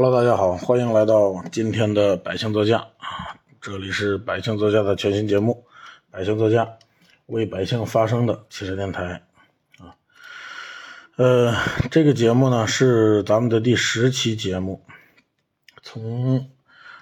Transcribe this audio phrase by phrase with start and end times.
[0.00, 3.34] Hello，大家好，欢迎来到今天的百姓座驾啊！
[3.60, 5.66] 这里是百姓座驾的全新节目
[6.12, 6.64] 《百姓座驾》，
[7.26, 9.24] 为百姓发声的汽车电台
[9.80, 9.96] 啊。
[11.16, 11.52] 呃，
[11.90, 14.84] 这个节目呢是咱们的第十期节目。
[15.82, 16.48] 从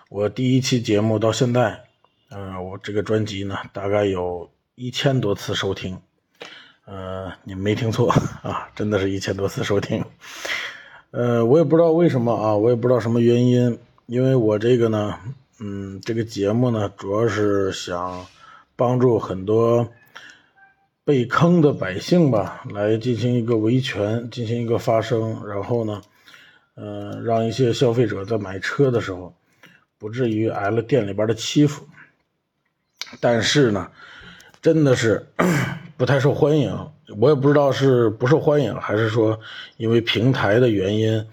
[0.08, 1.84] 我第一期节目到现在，
[2.30, 6.00] 呃，我这个专辑呢大概有一千多次收听。
[6.86, 8.10] 呃，你没听错
[8.42, 10.02] 啊，真的是一千多次收听。
[11.10, 15.18] 呃，我也不知道为什么啊，我也不知道什么原因，因为我这个呢，
[15.60, 18.26] 嗯，这个节目呢，主要是想
[18.74, 19.88] 帮助很多
[21.04, 26.02] 被坑的百姓吧，来进行一个维权，进行一个发声，然后呢，
[26.74, 29.34] 呃，让一些消费者在买车的时候
[29.98, 31.86] 不至于挨了店里边的欺负。
[33.20, 33.88] 但是呢，
[34.60, 35.26] 真的是
[35.96, 36.76] 不太受欢迎。
[37.18, 39.38] 我也不知道是不受欢迎，还是说
[39.76, 41.24] 因为平台的原因，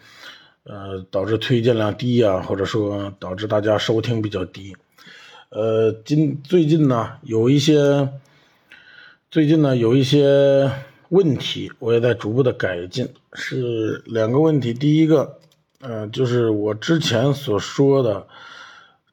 [0.64, 4.76] 呃，导致推荐量低啊，或者说导致大家收听比较低。
[5.50, 8.08] 呃，今最近呢有一些，
[9.32, 10.70] 最近呢有一些
[11.10, 13.08] 问题，我也在逐步的改进。
[13.34, 15.40] 是两个问题，第一个，
[15.82, 18.28] 呃，就是我之前所说的，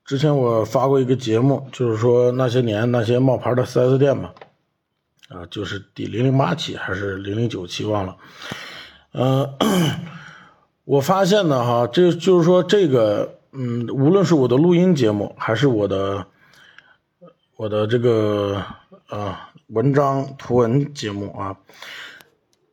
[0.05, 4.30] 之前我发过一个节目，就是说那些年那些冒牌的 4S 店嘛。
[5.31, 8.17] 啊，就是第零零八期还是零零九期忘了，
[9.12, 9.48] 呃，
[10.83, 16.27] 我发现呢，哈，这就是说这个，嗯，无论是我的录音节目，还是我的
[17.55, 18.61] 我的这个
[19.06, 21.56] 啊文章图文节目啊，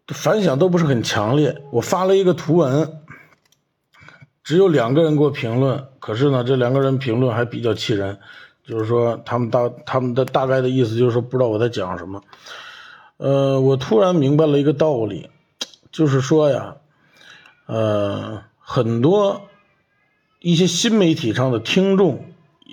[0.07, 1.61] 反响都不是很强烈。
[1.71, 3.03] 我发了一个图文，
[4.43, 8.17] 只有两个人给我评论，可是呢，这两个人评论还比较气人。
[8.67, 12.21] 就是说，他们大他们的大概的意思就是说，不知道我在讲什么。
[13.15, 15.29] 呃，我突然明白了一个道理，
[15.91, 16.75] 就是说呀，
[17.65, 19.43] 呃，很多
[20.41, 22.25] 一些新媒体上的听众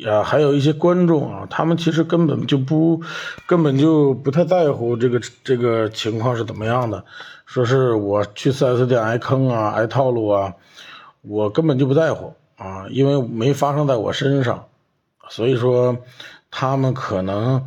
[0.05, 3.01] 呀，还有一些观众啊，他们其实根本就不
[3.47, 7.05] 根本就不太在乎这个这个情况是怎么样的。
[7.47, 10.55] 说是我去 4S 店挨坑啊，挨套路啊，
[11.23, 14.67] 我根本就不在乎啊，因为没发生在我身上。
[15.29, 15.97] 所以说，
[16.51, 17.67] 他们可能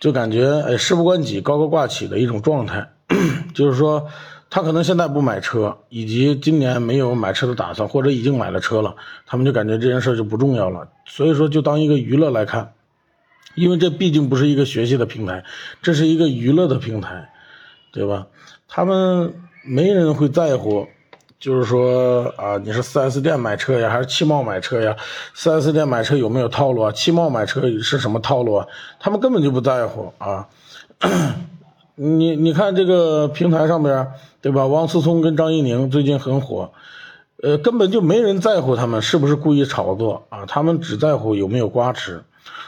[0.00, 2.90] 就感觉哎事不关己高高挂起的一种状态，
[3.54, 4.08] 就是说
[4.48, 8.96] 他可能现在不买车，以及今年没有买车的打算，或者已经买了车了，
[9.26, 10.88] 他们就感觉这件事就不重要了。
[11.06, 12.72] 所以说就当一个娱乐来看，
[13.54, 15.44] 因为这毕竟不是一个学习的平台，
[15.82, 17.30] 这是一个娱乐的平台，
[17.92, 18.26] 对吧？
[18.68, 19.34] 他们
[19.64, 20.88] 没人会在乎。
[21.42, 24.96] 就是说啊，你是 4S 店买车呀，还是汽贸买车呀
[25.34, 26.92] ？4S 店买车有没有套路啊？
[26.92, 28.66] 汽贸买车是什么套路啊？
[29.00, 30.46] 他们根本就不在乎啊！
[31.96, 34.06] 你你看这个平台上边，
[34.40, 34.66] 对吧？
[34.66, 36.70] 王思聪跟张怡宁最近很火，
[37.42, 40.46] 呃，根本就没人在乎他们是不是故意炒作啊？
[40.46, 42.22] 他们只在乎有没有瓜吃。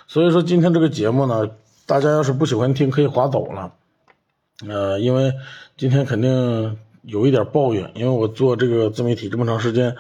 [0.09, 1.49] 所以说今天这个节目呢，
[1.87, 3.73] 大家要是不喜欢听，可以划走了。
[4.69, 5.33] 呃，因为
[5.77, 6.77] 今天肯定。
[7.07, 9.95] 有一点抱怨，因为我做这个自媒体这么长时间，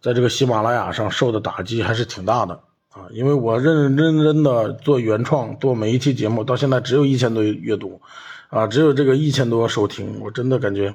[0.00, 2.54] 在这个喜马拉雅上受的打击还是挺大的
[2.90, 3.06] 啊。
[3.12, 8.00] 因为我认认真真的做原创，做每一期节目，到现在只有一千多阅读，
[8.48, 10.94] 啊，只有这个一千多收听，我真的感觉，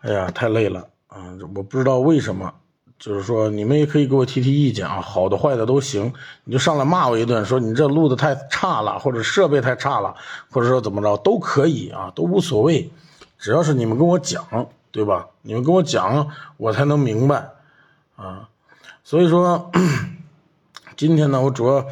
[0.00, 1.32] 哎呀，太累了啊！
[1.54, 2.52] 我不知道为什么，
[2.98, 6.12] 就是说你们也可以给我提提意见啊，好的坏的都行，
[6.44, 10.14] 你就上来骂我一顿，说你这录的太差了，或者设备太差了，
[10.50, 12.90] 或者说怎么着都可以啊，都无所谓。
[13.44, 15.26] 只要是你们跟我讲，对吧？
[15.42, 17.50] 你们跟我讲，我才能明白，
[18.16, 18.48] 啊，
[19.04, 19.70] 所以说，
[20.96, 21.86] 今天呢，我主要，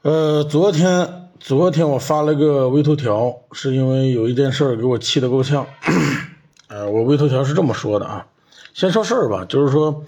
[0.00, 5.66] 呃，昨天昨天我发了个微头条，是因为有一件事给我气得够呛，
[6.68, 8.26] 呃，我微头条是这么说的啊，
[8.72, 10.02] 先说事儿吧，就是说，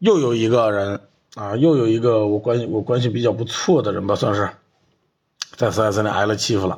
[0.00, 1.00] 又有一个人
[1.34, 4.50] 啊，又有一个我关系我关系比较不错的人吧，算是，
[5.56, 6.76] 在四 S 店挨了欺负了。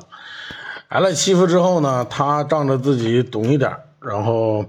[0.95, 3.69] 挨了欺负之后呢，他仗着自己懂一点
[3.99, 4.65] 然后，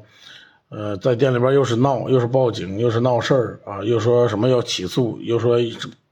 [0.71, 5.57] 呃，在店里边又是闹，又是报警，又是闹事儿啊，又说什么要起诉，又说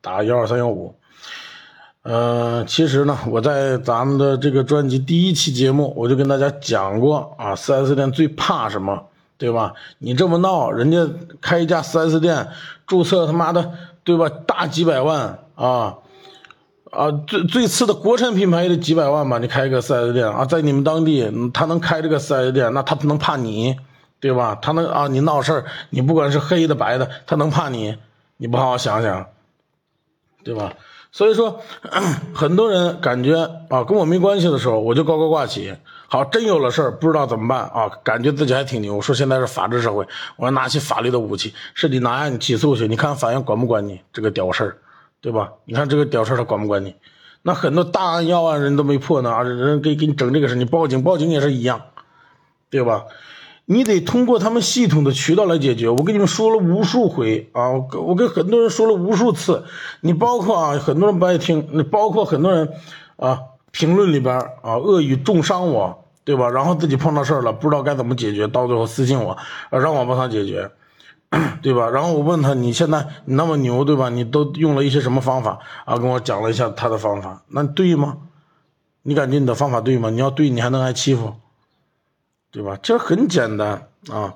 [0.01, 0.95] 打幺二三幺五。
[2.03, 9.07] 呃，其实呢，我在咱们的这个专辑第一期节目，我就跟大家讲过啊，4S 店最怕什么，
[9.37, 9.75] 对吧？
[9.99, 11.09] 你这么闹，人家
[11.41, 12.47] 开一家 4S 店，
[12.87, 13.69] 注册他妈的，
[14.05, 14.29] 对吧？
[14.47, 15.97] 大几百万啊！
[16.97, 19.39] 啊，最最次的国产品牌也得几百万吧？
[19.39, 23.77] 你开一个四 S 店啊，在你们当地，他能开这个四 S 店，那他能怕你，
[24.21, 24.57] 对吧？
[24.63, 27.97] 他能啊，你闹事儿，你不管是黑的白的，他能怕你？
[28.37, 29.27] 你不好好想想，
[30.43, 30.73] 对吧？
[31.13, 31.61] 所以说，
[32.35, 33.37] 很多人感觉
[33.69, 35.75] 啊跟我没关系的时候，我就高高挂起。
[36.09, 39.01] 好，真有了事儿，不知道怎么办啊，感觉自己还挺牛。
[39.01, 40.07] 说现在是法治社会，
[40.37, 44.77] 我要拿起法律的武器，是你拿你起诉去，你看法院管不管你这个屌事儿，
[45.25, 45.55] 对吧？
[45.65, 46.95] 你看这个屌事他管不管你？
[47.41, 51.81] 那很多大案要案人都没破呢，啊，人给给你整这个事，你报警报警也是一样，
[52.69, 53.07] 对吧？
[53.65, 55.89] 你得通过他们系统的渠道来解决。
[55.89, 59.65] 我跟你们说了无数回啊，我跟很多人说了无数次。
[60.03, 62.69] 你包括啊，很多人不爱听，你包括很多人
[63.17, 63.41] 啊，
[63.71, 66.51] 评论里边啊，恶语重伤我，对吧？
[66.51, 69.39] 然后自己碰到事儿了，不知道该怎么解决，到最后私信我，
[69.71, 70.71] 让我帮他解决，
[71.63, 71.89] 对吧？
[71.89, 74.09] 然后我问他，你现在你那么牛，对吧？
[74.09, 75.97] 你都用了一些什么方法啊？
[75.97, 78.19] 跟我讲了一下他的方法，那对吗？
[79.03, 80.11] 你感觉你的方法对吗？
[80.11, 81.35] 你要对，你还能挨欺负？
[82.51, 82.79] 对吧？
[82.83, 84.35] 其实很简单啊！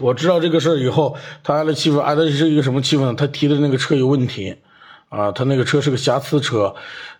[0.00, 3.14] 我知道这个事儿以后，他挨了欺负，挨的是一个什么欺负呢？
[3.14, 4.56] 他提的那个车有问题
[5.08, 6.74] 啊，他那个车是个瑕疵车，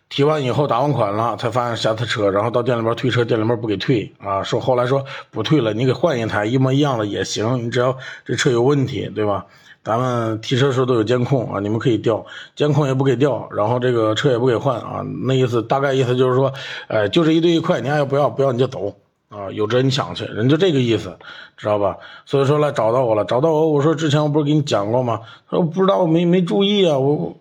[0.09, 9.47] 提完以后打完款了，才发现瑕疵车，然后到店里边退车，店里边不给退啊，说后来说不退了，你给换一台一模一样的也行，你只要这车有问题，对吧？
[9.83, 12.25] 咱们提车时候都有监控啊，你们可以调，
[12.55, 16.53] 监控也不给调，然后这个车也不给换啊，那意思大概意思就是说，
[16.89, 18.29] 哎，就这一对一块，你爱要不要？
[18.31, 18.95] 不要你就走。
[19.29, 21.19] 啊，有辙你抢去，人就这个意思，
[21.57, 21.97] 知道吧？
[22.27, 25.21] 所以说来找到我了，找到我，我说之前我不是给你讲过吗？
[25.51, 27.37] 他说不知道，没没注意啊，我，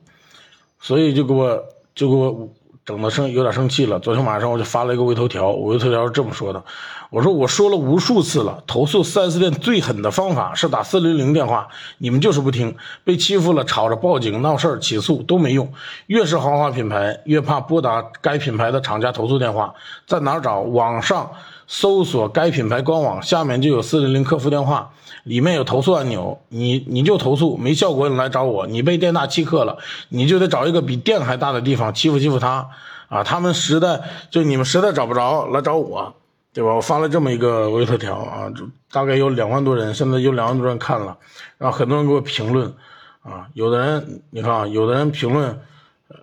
[0.79, 1.63] 所以就给我
[1.95, 2.49] 就给我
[2.85, 3.99] 整的生有点生气了。
[3.99, 6.63] 昨天晚上我就发了一个微头条，微头条是这么说的：
[7.09, 11.67] 我说我说了无数次了，投诉 4S 店最狠的方法是打400电话，
[11.97, 15.73] 你们就是不听，被欺负了吵着报警闹事儿起诉都没用，
[16.05, 19.73] 越是豪华品牌越怕拨打该品牌的厂家投诉电话，
[20.05, 20.59] 在哪儿找？
[20.59, 21.31] 网上。
[21.67, 24.91] 搜索该品牌官网，下面就有四零零客服电话，
[25.23, 28.67] 里面有投诉按钮，你你就投诉，没效果你来找我。
[28.67, 29.79] 你被店大欺客了，
[30.09, 32.69] 你就得找一个比店还大的地方欺负欺负他
[33.07, 33.23] 啊！
[33.23, 36.15] 他们实在就你们实在找不着，来找我，
[36.53, 36.73] 对吧？
[36.73, 41.17] 我发了这么一个微头条啊，就大概有两万多人，现在有两万多人看了，
[41.57, 42.73] 然后很多人给我评论
[43.21, 45.59] 啊，有的人你看啊，有的人评论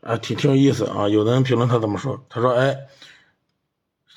[0.02, 2.20] 啊挺挺有意思啊，有的人评论他怎么说？
[2.28, 2.76] 他说哎，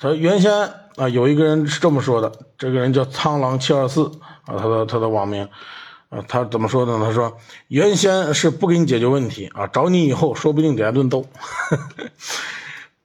[0.00, 0.70] 他原先。
[0.96, 4.10] 啊，有一个人是这么说的，这个人叫苍狼七二四
[4.46, 5.46] 啊，他的他的网名，
[6.08, 7.06] 啊，他怎么说的呢？
[7.06, 7.36] 他说
[7.68, 11.26] 原先是不给你解决问题啊，找你以后说不定得挨顿揍。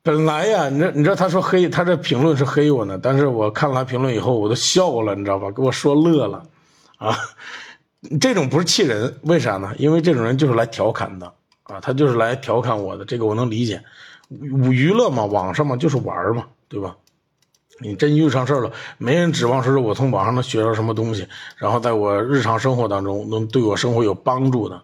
[0.03, 5.51] 本来呀，你知你知道他说黑，他这评论是黑我呢，但是我看了他评论以后，我都笑了，你知道吧？
[5.51, 6.44] 给我说乐了
[6.98, 7.15] 啊，
[8.19, 9.74] 这种不是气人，为啥呢？
[9.77, 11.33] 因为这种人就是来调侃的
[11.63, 13.83] 啊，他就是来调侃我的，这个我能理解，
[14.30, 16.95] 娱乐嘛，网上嘛就是玩嘛，对吧？
[17.81, 24.81] 你真遇上事儿了，没人指望说是我从网上能学到什么东西，然后在我日常生活当中能对我生活有帮助的，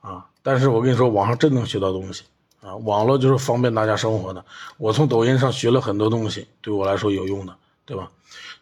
[0.00, 0.26] 啊！
[0.42, 2.24] 但是我跟你说，网上真能学到东西
[2.60, 2.74] 啊！
[2.76, 4.44] 网络就是方便大家生活的。
[4.76, 7.54] 我从抖音上学了很多东西，对我来说有用的，
[7.86, 8.10] 对吧？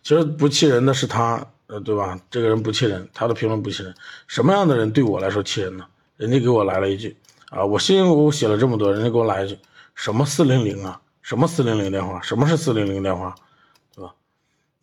[0.03, 2.19] 其实不气人的是他，呃，对吧？
[2.31, 3.95] 这个人不气人，他的评论不气人。
[4.27, 5.85] 什么样的人对我来说气人呢？
[6.17, 7.17] 人家给我来了一句
[7.49, 9.59] 啊，我辛辛苦苦写了这么多，人家给我来一句
[9.95, 11.01] 什么四零零啊？
[11.23, 12.21] 什么四零零电话？
[12.21, 13.35] 什么是四零零电话？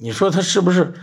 [0.02, 0.94] 你说他是不是？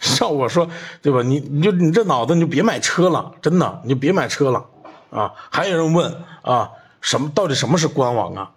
[0.00, 0.68] 像我说，
[1.00, 1.22] 对吧？
[1.22, 4.64] 你你就你这脑子，你就别买车了，真的，你就别买车了
[5.10, 5.32] 啊！
[5.50, 6.70] 还有人问啊，
[7.00, 8.52] 什么到底什么是官网啊？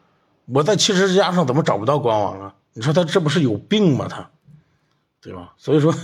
[0.46, 2.54] 我在汽车之家上怎么找不到官网啊？
[2.74, 4.08] 你说他这不是有病吗？
[4.10, 4.30] 他，
[5.22, 5.54] 对吧？
[5.58, 5.96] 所以说，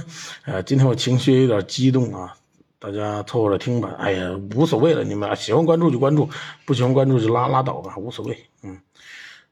[0.45, 2.33] 哎，今天我情绪有点激动啊，
[2.79, 3.93] 大家凑合着听吧。
[3.99, 6.29] 哎呀，无所谓了，你们喜欢关注就关注，
[6.65, 8.45] 不喜欢关注就拉拉倒吧，无所谓。
[8.63, 8.79] 嗯，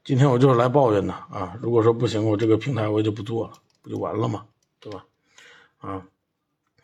[0.02, 1.52] 今天我就是来抱怨的啊。
[1.60, 3.52] 如果说不行，我这个平台我也就不做了。
[3.82, 4.44] 不就完了吗？
[4.80, 5.04] 对吧？
[5.80, 6.02] 啊，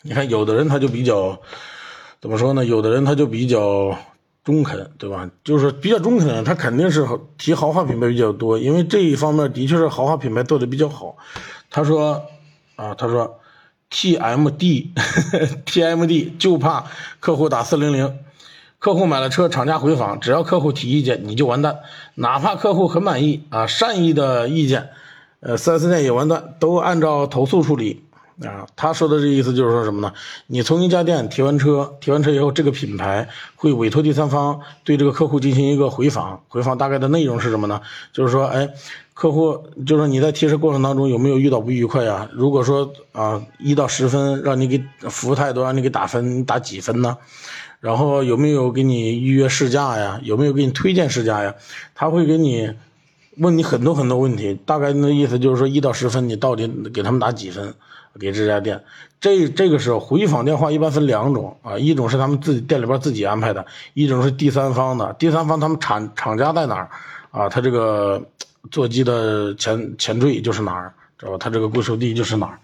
[0.02, 1.40] 你看有的人他就比较
[2.20, 2.64] 怎么说呢？
[2.64, 3.96] 有的人他就比较
[4.44, 5.30] 中肯，对吧？
[5.44, 11.16] 就是比较中肯，他肯定是提豪华品牌比较多，因为这一方面的确是豪华品牌做的比较好。
[11.70, 12.26] 他说
[12.76, 13.40] 啊，他说
[13.90, 14.92] T M D
[15.66, 16.86] T M D 就怕
[17.20, 18.18] 客户打四零零，
[18.78, 21.80] 客户买了车，厂家回访，只要客户提意见，你就完蛋，
[22.14, 24.90] 哪怕客户很满意啊，善意的意见。
[25.46, 28.02] 呃四 s 店也完蛋，都按照投诉处理
[28.42, 28.66] 啊。
[28.74, 30.12] 他说的这意思就是说什么呢？
[30.48, 36.42] 你从一家店提完车，提完车以后，这个品牌会委托第三方对这个客户进行一个回访。
[36.48, 37.80] 回访大概的内容是什么呢？
[38.12, 38.68] 就是说，哎，
[39.14, 42.28] 客户，就是你在提车过程当中有没有遇到不愉快呀？
[42.32, 47.16] 如果说啊，一到十分让你给服务态度让你给打分，你打几分呢？
[47.78, 50.18] 然后有没有给你预约试驾呀？
[50.24, 51.54] 有没有给你推荐试驾呀？
[51.94, 52.72] 他会给你。
[53.38, 57.74] 问你很多很多问题，大概的意思就是说一到十分，你到底给他们打几分
[58.18, 58.82] 给这家店。
[59.20, 63.64] 这这个时候回访电话一般分两种啊，一种是他们自己店里边自己安排的，
[63.94, 65.12] 一种是第三方的。
[65.18, 66.90] 第三方他们厂厂家在哪儿
[67.30, 67.48] 啊？
[67.48, 68.22] 他这个
[68.70, 71.38] 座机的前前缀就是哪儿，知道吧？
[71.38, 72.58] 他这个归属地就是哪儿。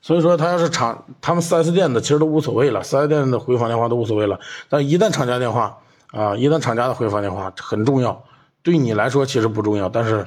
[0.00, 4.40] 所以说他要是厂他们 4S 店的其实都无所谓了，4S 店的回访电话都无所谓了。
[4.68, 5.78] 但一旦厂家电话
[6.10, 8.24] 啊，一旦厂家的回访电话很重要，
[8.62, 10.26] 对你来说其实不重要，但是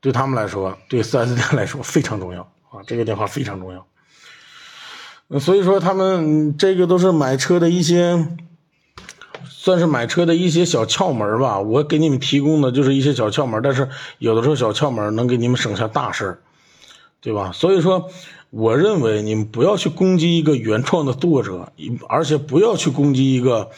[0.00, 3.86] 对他们来说，对 4S 店来说非常重要啊，这个电话非常重要。
[5.38, 8.26] 所以说，他们这个都是买车的一些，
[9.44, 11.60] 算是买车的一些小窍门吧。
[11.60, 16.40] 我给你们提供的就是一些小窍门，但是有的时候小窍门能给你们省下大事
[17.20, 17.52] 对吧？
[17.52, 18.08] 所以说，
[18.50, 21.72] 我认为你们不要去攻击一个原创的作者，
[22.08, 23.70] 而且不要去攻击一个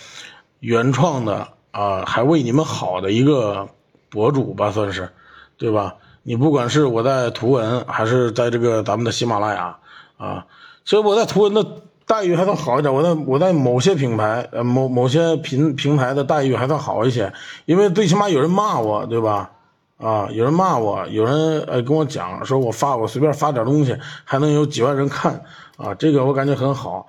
[0.60, 3.68] 原创的啊，还为你们好的一个
[4.08, 5.08] 博主吧，算是，
[5.56, 5.94] 对吧？
[6.22, 9.78] 你不管是我在图文，还是在这个咱们的喜马拉雅
[10.18, 10.46] 啊。
[10.84, 11.64] 所以我在图文的
[12.06, 17.32] 待遇还算好一点，我在我在某些品牌呃某某些平平台的待遇还算好一些，
[17.64, 19.52] 因为最起码有人骂我，对吧？
[19.96, 25.42] 啊，有人骂我，有人呃跟我讲说我发我随便发点东西还能有几万人看
[25.76, 27.06] 啊，这个我感觉很好。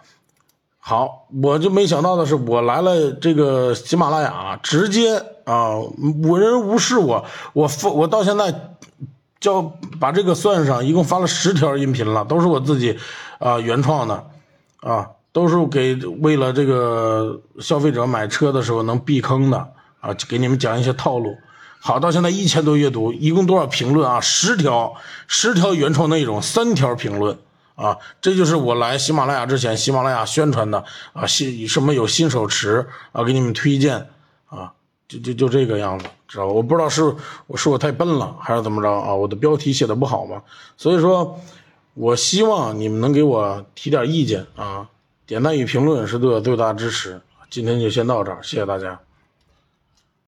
[0.82, 5.78] 好，我就没想到的是，我来了这个喜马拉雅，直接啊
[6.24, 7.24] 无人无视我，
[7.54, 8.54] 我发我到现在。
[9.42, 12.96] 叫把这个算上，一共发了十条音频了，都是我自己，
[13.40, 14.24] 啊原创的，
[14.82, 19.58] 啊都是给为了这个消费者买车的时候能避坑的，
[20.00, 21.36] 啊给你们讲一些套路。
[21.80, 24.22] 好，到现在一千多阅读，一共多少评论啊？
[24.22, 24.94] 十条，
[25.26, 27.36] 十条原创内容，三条评论，
[27.76, 34.10] 啊这就是我来喜马拉雅之前，喜马拉雅宣传的，啊新什么有新手池啊给你们推荐，
[34.48, 34.74] 啊。
[35.12, 36.54] 就就就这个样子，知道吧？
[36.54, 37.14] 我不知道是
[37.48, 39.14] 我是我太笨了，还是怎么着啊？
[39.14, 40.42] 我的标题写的不好嘛？
[40.78, 41.38] 所以说，
[41.96, 44.88] 我希望你们能给我提点意见啊！
[45.26, 47.20] 点赞与评论是对我最大支持。
[47.50, 48.98] 今天就先到这儿，谢谢大家。